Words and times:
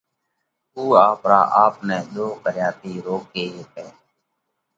اُو 0.75 0.83
آپرا 1.09 1.41
آپ 1.63 1.75
نئہ 1.87 1.99
ۮوه 2.13 2.33
ڪريا 2.43 2.69
ٿِي 2.79 2.93
روڪي 3.05 3.43
هيڪئه۔ 3.55 3.87